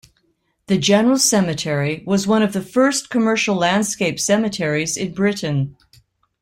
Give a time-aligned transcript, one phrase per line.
[0.65, 5.75] The General Cemetery was one of the first commercial landscape cemeteries in Britain.